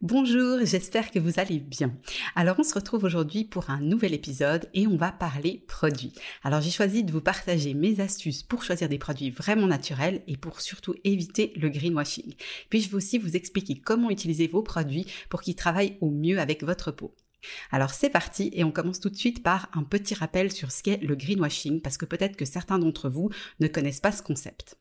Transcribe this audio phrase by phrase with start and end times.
[0.00, 1.92] Bonjour, j'espère que vous allez bien.
[2.36, 6.12] Alors on se retrouve aujourd'hui pour un nouvel épisode et on va parler produits.
[6.42, 10.36] Alors j'ai choisi de vous partager mes astuces pour choisir des produits vraiment naturels et
[10.36, 12.34] pour surtout éviter le greenwashing.
[12.70, 16.38] Puis je vais aussi vous expliquer comment utiliser vos produits pour qu'ils travaillent au mieux
[16.38, 17.14] avec votre peau?
[17.70, 20.82] Alors c'est parti et on commence tout de suite par un petit rappel sur ce
[20.82, 23.30] qu'est le greenwashing parce que peut-être que certains d'entre vous
[23.60, 24.76] ne connaissent pas ce concept.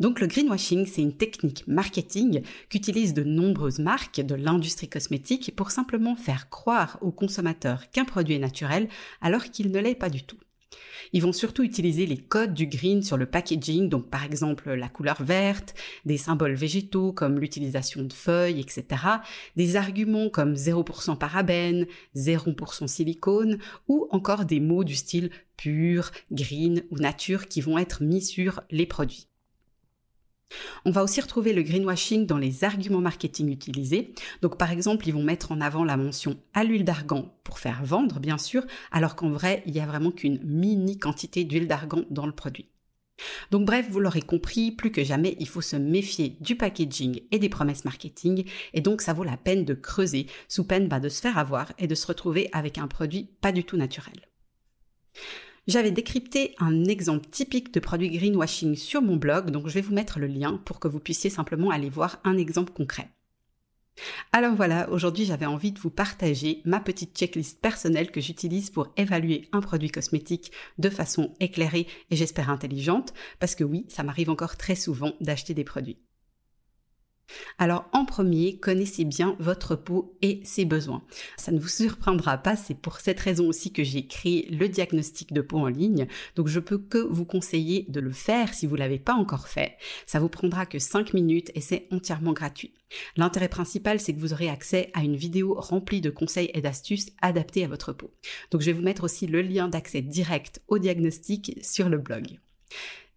[0.00, 5.70] Donc le greenwashing, c'est une technique marketing qu'utilisent de nombreuses marques de l'industrie cosmétique pour
[5.70, 8.88] simplement faire croire aux consommateurs qu'un produit est naturel
[9.20, 10.38] alors qu'il ne l'est pas du tout.
[11.12, 14.88] Ils vont surtout utiliser les codes du green sur le packaging, donc par exemple la
[14.88, 19.02] couleur verte, des symboles végétaux comme l'utilisation de feuilles, etc.,
[19.56, 21.86] des arguments comme 0% parabènes,
[22.16, 23.58] 0% silicone,
[23.88, 28.62] ou encore des mots du style pur, green ou nature qui vont être mis sur
[28.70, 29.28] les produits.
[30.84, 34.14] On va aussi retrouver le greenwashing dans les arguments marketing utilisés.
[34.40, 37.84] Donc par exemple, ils vont mettre en avant la mention à l'huile d'argan pour faire
[37.84, 42.04] vendre, bien sûr, alors qu'en vrai, il n'y a vraiment qu'une mini quantité d'huile d'argan
[42.10, 42.68] dans le produit.
[43.50, 47.38] Donc bref, vous l'aurez compris, plus que jamais, il faut se méfier du packaging et
[47.38, 51.08] des promesses marketing, et donc ça vaut la peine de creuser, sous peine bah, de
[51.08, 54.28] se faire avoir et de se retrouver avec un produit pas du tout naturel.
[55.68, 59.94] J'avais décrypté un exemple typique de produit greenwashing sur mon blog, donc je vais vous
[59.94, 63.10] mettre le lien pour que vous puissiez simplement aller voir un exemple concret.
[64.32, 68.88] Alors voilà, aujourd'hui j'avais envie de vous partager ma petite checklist personnelle que j'utilise pour
[68.96, 74.30] évaluer un produit cosmétique de façon éclairée et j'espère intelligente, parce que oui, ça m'arrive
[74.30, 75.98] encore très souvent d'acheter des produits.
[77.58, 81.02] Alors en premier, connaissez bien votre peau et ses besoins.
[81.36, 85.32] Ça ne vous surprendra pas, c'est pour cette raison aussi que j'ai créé le diagnostic
[85.32, 86.06] de peau en ligne.
[86.36, 89.76] Donc je peux que vous conseiller de le faire si vous l'avez pas encore fait.
[90.06, 92.74] Ça vous prendra que 5 minutes et c'est entièrement gratuit.
[93.16, 97.10] L'intérêt principal, c'est que vous aurez accès à une vidéo remplie de conseils et d'astuces
[97.22, 98.12] adaptés à votre peau.
[98.50, 102.38] Donc je vais vous mettre aussi le lien d'accès direct au diagnostic sur le blog.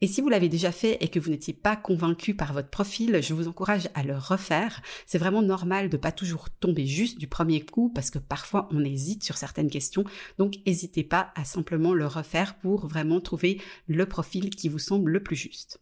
[0.01, 3.21] Et si vous l'avez déjà fait et que vous n'étiez pas convaincu par votre profil,
[3.21, 4.81] je vous encourage à le refaire.
[5.05, 8.83] C'est vraiment normal de pas toujours tomber juste du premier coup parce que parfois on
[8.83, 10.03] hésite sur certaines questions.
[10.37, 15.11] Donc n'hésitez pas à simplement le refaire pour vraiment trouver le profil qui vous semble
[15.11, 15.79] le plus juste.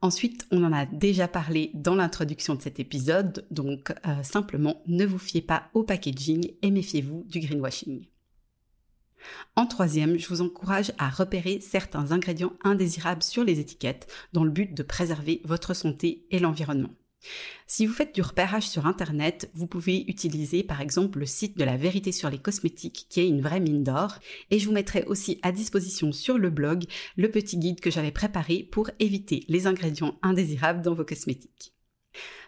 [0.00, 5.04] Ensuite, on en a déjà parlé dans l'introduction de cet épisode, donc euh, simplement ne
[5.04, 8.06] vous fiez pas au packaging et méfiez-vous du greenwashing.
[9.56, 14.50] En troisième, je vous encourage à repérer certains ingrédients indésirables sur les étiquettes dans le
[14.50, 16.90] but de préserver votre santé et l'environnement.
[17.66, 21.64] Si vous faites du repérage sur Internet, vous pouvez utiliser par exemple le site de
[21.64, 24.18] la vérité sur les cosmétiques qui est une vraie mine d'or
[24.50, 26.84] et je vous mettrai aussi à disposition sur le blog
[27.16, 31.74] le petit guide que j'avais préparé pour éviter les ingrédients indésirables dans vos cosmétiques.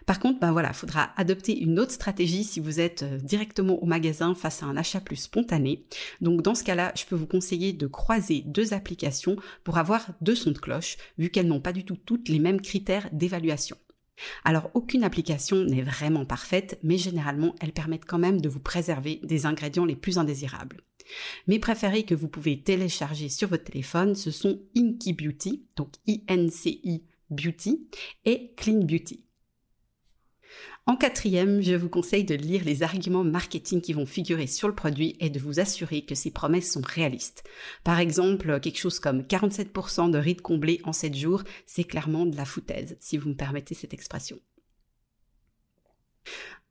[0.05, 3.85] Par contre, ben voilà, faudra adopter une autre stratégie si vous êtes euh, directement au
[3.85, 5.85] magasin face à un achat plus spontané.
[6.21, 10.35] Donc dans ce cas-là, je peux vous conseiller de croiser deux applications pour avoir deux
[10.35, 13.77] sons de cloche, vu qu'elles n'ont pas du tout toutes les mêmes critères d'évaluation.
[14.43, 19.19] Alors aucune application n'est vraiment parfaite, mais généralement elles permettent quand même de vous préserver
[19.23, 20.81] des ingrédients les plus indésirables.
[21.47, 27.03] Mes préférés que vous pouvez télécharger sur votre téléphone, ce sont Inky Beauty, donc I-N-C-I
[27.29, 27.87] Beauty,
[28.25, 29.25] et Clean Beauty.
[30.87, 34.75] En quatrième, je vous conseille de lire les arguments marketing qui vont figurer sur le
[34.75, 37.43] produit et de vous assurer que ces promesses sont réalistes.
[37.83, 42.35] Par exemple, quelque chose comme 47% de rides comblées en 7 jours, c'est clairement de
[42.35, 44.39] la foutaise, si vous me permettez cette expression.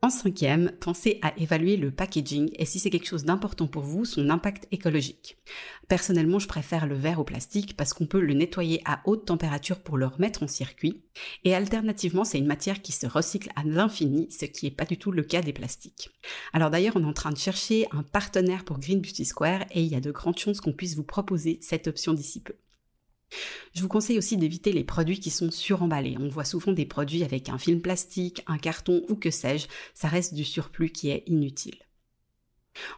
[0.02, 4.06] En cinquième, pensez à évaluer le packaging et si c'est quelque chose d'important pour vous,
[4.06, 5.36] son impact écologique.
[5.88, 9.80] Personnellement, je préfère le verre au plastique parce qu'on peut le nettoyer à haute température
[9.80, 11.02] pour le remettre en circuit.
[11.44, 14.96] Et alternativement, c'est une matière qui se recycle à l'infini, ce qui n'est pas du
[14.96, 16.08] tout le cas des plastiques.
[16.54, 19.82] Alors d'ailleurs, on est en train de chercher un partenaire pour Green Beauty Square et
[19.82, 22.54] il y a de grandes chances qu'on puisse vous proposer cette option d'ici peu.
[23.74, 26.16] Je vous conseille aussi d'éviter les produits qui sont suremballés.
[26.18, 30.08] On voit souvent des produits avec un film plastique, un carton ou que sais-je, ça
[30.08, 31.78] reste du surplus qui est inutile.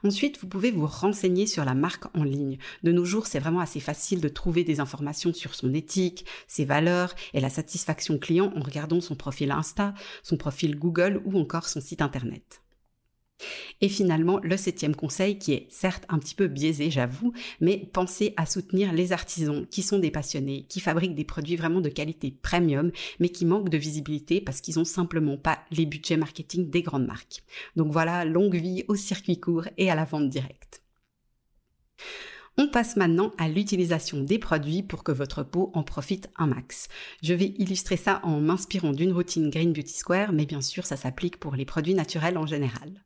[0.04, 2.58] Ensuite, vous pouvez vous renseigner sur la marque en ligne.
[2.82, 6.64] De nos jours, c'est vraiment assez facile de trouver des informations sur son éthique, ses
[6.64, 11.68] valeurs et la satisfaction client en regardant son profil Insta, son profil Google ou encore
[11.68, 12.61] son site internet.
[13.80, 18.32] Et finalement, le septième conseil, qui est certes un petit peu biaisé, j'avoue, mais pensez
[18.36, 22.30] à soutenir les artisans qui sont des passionnés, qui fabriquent des produits vraiment de qualité
[22.30, 26.82] premium, mais qui manquent de visibilité parce qu'ils n'ont simplement pas les budgets marketing des
[26.82, 27.42] grandes marques.
[27.74, 30.82] Donc voilà, longue vie au circuit court et à la vente directe.
[32.58, 36.88] On passe maintenant à l'utilisation des produits pour que votre peau en profite un max.
[37.22, 40.96] Je vais illustrer ça en m'inspirant d'une routine Green Beauty Square, mais bien sûr ça
[40.96, 43.02] s'applique pour les produits naturels en général.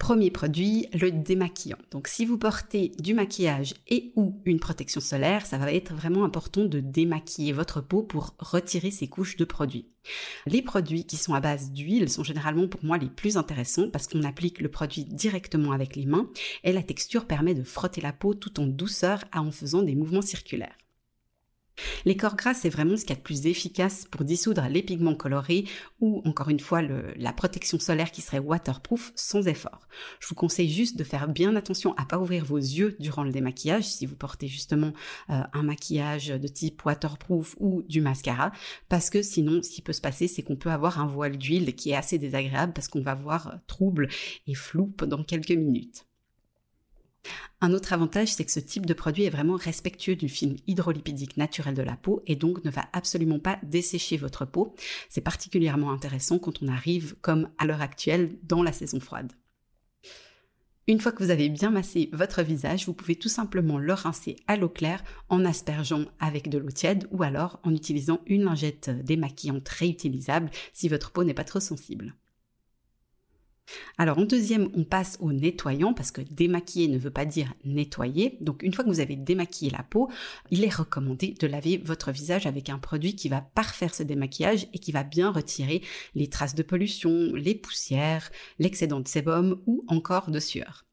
[0.00, 1.76] Premier produit, le démaquillant.
[1.90, 6.24] Donc si vous portez du maquillage et ou une protection solaire, ça va être vraiment
[6.24, 9.90] important de démaquiller votre peau pour retirer ces couches de produits.
[10.46, 14.08] Les produits qui sont à base d'huile sont généralement pour moi les plus intéressants parce
[14.08, 16.30] qu'on applique le produit directement avec les mains
[16.64, 20.22] et la texture permet de frotter la peau tout en douceur en faisant des mouvements
[20.22, 20.79] circulaires.
[22.04, 24.82] Les corps gras, c'est vraiment ce qu'il y a de plus efficace pour dissoudre les
[24.82, 25.64] pigments colorés
[26.00, 29.86] ou encore une fois la protection solaire qui serait waterproof sans effort.
[30.20, 33.30] Je vous conseille juste de faire bien attention à pas ouvrir vos yeux durant le
[33.30, 34.92] démaquillage si vous portez justement
[35.30, 38.52] euh, un maquillage de type waterproof ou du mascara
[38.88, 41.74] parce que sinon ce qui peut se passer c'est qu'on peut avoir un voile d'huile
[41.74, 44.08] qui est assez désagréable parce qu'on va voir trouble
[44.46, 46.04] et flou pendant quelques minutes.
[47.60, 51.36] Un autre avantage, c'est que ce type de produit est vraiment respectueux du film hydrolipidique
[51.36, 54.74] naturel de la peau et donc ne va absolument pas dessécher votre peau.
[55.10, 59.32] C'est particulièrement intéressant quand on arrive, comme à l'heure actuelle, dans la saison froide.
[60.86, 64.36] Une fois que vous avez bien massé votre visage, vous pouvez tout simplement le rincer
[64.48, 68.90] à l'eau claire en aspergeant avec de l'eau tiède ou alors en utilisant une lingette
[69.04, 72.14] démaquillante réutilisable si votre peau n'est pas trop sensible.
[73.98, 78.38] Alors en deuxième, on passe au nettoyant parce que démaquiller ne veut pas dire nettoyer.
[78.40, 80.10] Donc une fois que vous avez démaquillé la peau,
[80.50, 84.68] il est recommandé de laver votre visage avec un produit qui va parfaire ce démaquillage
[84.72, 85.82] et qui va bien retirer
[86.14, 90.84] les traces de pollution, les poussières, l'excédent de sébum ou encore de sueur.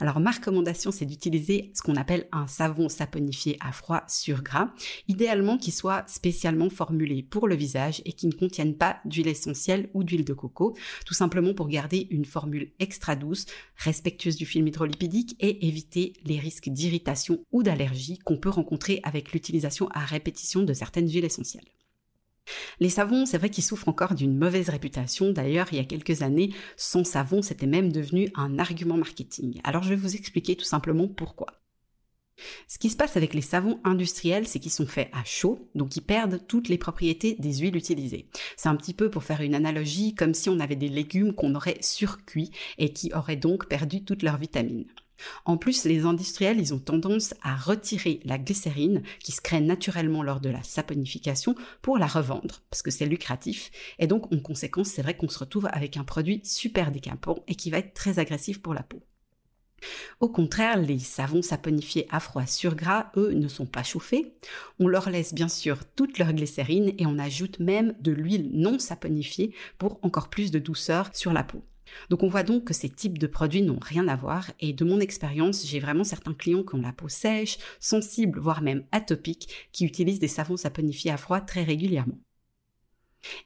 [0.00, 4.70] Alors ma recommandation c'est d'utiliser ce qu'on appelle un savon saponifié à froid sur gras,
[5.08, 9.88] idéalement qui soit spécialement formulé pour le visage et qui ne contienne pas d'huile essentielle
[9.94, 13.46] ou d'huile de coco, tout simplement pour garder une formule extra douce,
[13.76, 19.32] respectueuse du film hydrolipidique et éviter les risques d'irritation ou d'allergie qu'on peut rencontrer avec
[19.32, 21.75] l'utilisation à répétition de certaines huiles essentielles.
[22.78, 25.32] Les savons, c'est vrai qu'ils souffrent encore d'une mauvaise réputation.
[25.32, 29.60] D'ailleurs, il y a quelques années, sans savon, c'était même devenu un argument marketing.
[29.64, 31.46] Alors je vais vous expliquer tout simplement pourquoi.
[32.68, 35.96] Ce qui se passe avec les savons industriels, c'est qu'ils sont faits à chaud, donc
[35.96, 38.28] ils perdent toutes les propriétés des huiles utilisées.
[38.56, 41.54] C'est un petit peu pour faire une analogie comme si on avait des légumes qu'on
[41.54, 44.86] aurait surcuits et qui auraient donc perdu toutes leurs vitamines.
[45.44, 50.40] En plus, les industriels, ont tendance à retirer la glycérine qui se crée naturellement lors
[50.40, 53.70] de la saponification pour la revendre, parce que c'est lucratif.
[53.98, 57.54] Et donc, en conséquence, c'est vrai qu'on se retrouve avec un produit super décapant et
[57.54, 59.02] qui va être très agressif pour la peau.
[60.20, 64.34] Au contraire, les savons saponifiés à froid sur gras, eux, ne sont pas chauffés.
[64.78, 68.78] On leur laisse bien sûr toute leur glycérine et on ajoute même de l'huile non
[68.78, 71.62] saponifiée pour encore plus de douceur sur la peau.
[72.10, 74.84] Donc on voit donc que ces types de produits n'ont rien à voir et de
[74.84, 79.68] mon expérience, j'ai vraiment certains clients qui ont la peau sèche, sensible, voire même atopique,
[79.72, 82.18] qui utilisent des savons saponifiés à froid très régulièrement.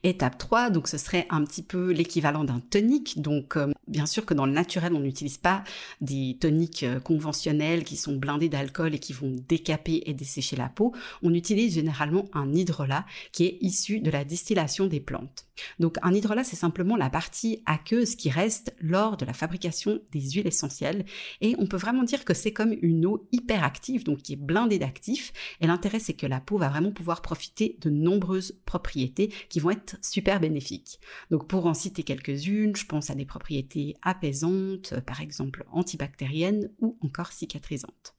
[0.03, 3.21] Étape 3, donc ce serait un petit peu l'équivalent d'un tonique.
[3.21, 5.63] Donc euh, bien sûr que dans le naturel, on n'utilise pas
[6.01, 10.69] des toniques euh, conventionnels qui sont blindés d'alcool et qui vont décaper et dessécher la
[10.69, 10.93] peau.
[11.23, 15.45] On utilise généralement un hydrolat qui est issu de la distillation des plantes.
[15.79, 20.21] Donc un hydrolat, c'est simplement la partie aqueuse qui reste lors de la fabrication des
[20.31, 21.05] huiles essentielles
[21.41, 24.79] et on peut vraiment dire que c'est comme une eau hyperactive, donc qui est blindée
[24.79, 25.33] d'actifs.
[25.59, 29.71] Et l'intérêt, c'est que la peau va vraiment pouvoir profiter de nombreuses propriétés qui vont
[29.71, 30.99] être super bénéfiques.
[31.29, 36.97] Donc pour en citer quelques-unes, je pense à des propriétés apaisantes, par exemple antibactériennes ou
[37.01, 38.15] encore cicatrisantes.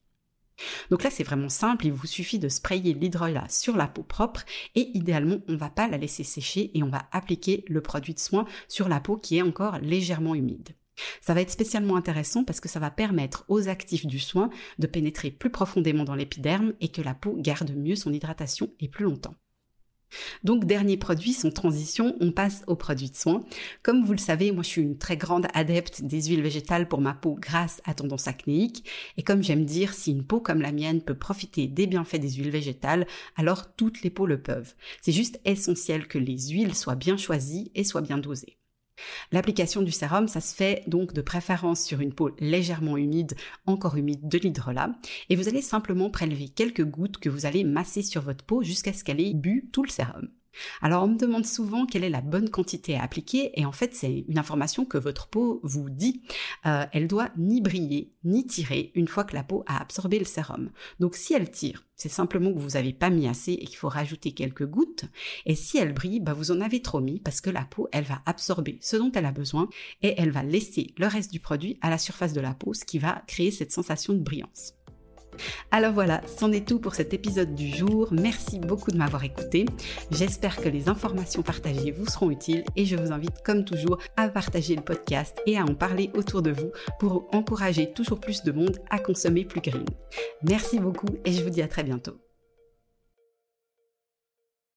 [0.90, 4.44] Donc là, c'est vraiment simple, il vous suffit de sprayer l'hydrolat sur la peau propre
[4.74, 8.14] et idéalement, on ne va pas la laisser sécher et on va appliquer le produit
[8.14, 10.70] de soin sur la peau qui est encore légèrement humide.
[11.20, 14.86] Ça va être spécialement intéressant parce que ça va permettre aux actifs du soin de
[14.86, 19.04] pénétrer plus profondément dans l'épiderme et que la peau garde mieux son hydratation et plus
[19.04, 19.34] longtemps.
[20.44, 23.44] Donc dernier produit, sans transition, on passe aux produits de soins.
[23.82, 27.00] Comme vous le savez, moi je suis une très grande adepte des huiles végétales pour
[27.00, 28.88] ma peau grâce à tendance acnéique.
[29.16, 32.30] Et comme j'aime dire, si une peau comme la mienne peut profiter des bienfaits des
[32.32, 34.74] huiles végétales, alors toutes les peaux le peuvent.
[35.00, 38.58] C'est juste essentiel que les huiles soient bien choisies et soient bien dosées.
[39.30, 43.34] L'application du sérum, ça se fait donc de préférence sur une peau légèrement humide,
[43.66, 44.90] encore humide de l'hydrolat,
[45.28, 48.92] et vous allez simplement prélever quelques gouttes que vous allez masser sur votre peau jusqu'à
[48.92, 50.28] ce qu'elle ait bu tout le sérum.
[50.80, 53.94] Alors on me demande souvent quelle est la bonne quantité à appliquer et en fait
[53.94, 56.22] c'est une information que votre peau vous dit.
[56.66, 60.24] Euh, elle doit ni briller ni tirer une fois que la peau a absorbé le
[60.24, 60.70] sérum.
[61.00, 63.88] Donc si elle tire, c'est simplement que vous n'avez pas mis assez et qu'il faut
[63.88, 65.04] rajouter quelques gouttes.
[65.46, 68.04] Et si elle brille, bah vous en avez trop mis parce que la peau elle
[68.04, 69.68] va absorber ce dont elle a besoin
[70.02, 72.84] et elle va laisser le reste du produit à la surface de la peau, ce
[72.84, 74.74] qui va créer cette sensation de brillance.
[75.70, 78.08] Alors voilà, c'en est tout pour cet épisode du jour.
[78.10, 79.66] Merci beaucoup de m'avoir écouté.
[80.10, 84.28] J'espère que les informations partagées vous seront utiles et je vous invite comme toujours à
[84.28, 88.52] partager le podcast et à en parler autour de vous pour encourager toujours plus de
[88.52, 89.86] monde à consommer plus green.
[90.42, 92.18] Merci beaucoup et je vous dis à très bientôt.